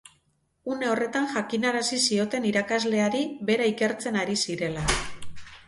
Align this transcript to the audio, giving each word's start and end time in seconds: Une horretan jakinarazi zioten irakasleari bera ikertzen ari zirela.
Une 0.75 0.87
horretan 0.93 1.27
jakinarazi 1.33 1.99
zioten 2.07 2.49
irakasleari 2.53 3.23
bera 3.53 3.71
ikertzen 3.75 4.21
ari 4.25 4.43
zirela. 4.45 4.91